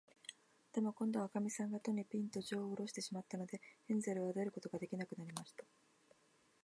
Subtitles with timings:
[0.73, 5.63] でも、こんどは、おかみさんが戸に、ぴんと、じょうをおろしてしまったので、ヘンゼルは出ることができなくなりました。